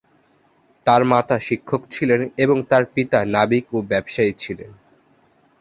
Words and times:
তার 0.85 1.01
মাতা 1.03 1.37
শিক্ষক 1.39 1.81
ছিলেন 1.91 2.21
এবং 2.37 2.57
তার 2.69 2.83
পিতা 2.93 3.19
নাবিক 3.25 3.65
ও 3.73 3.77
ব্যবসায়ী 3.89 4.33
ছিলেন। 4.37 4.71